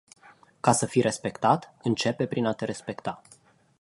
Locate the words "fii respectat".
0.85-1.73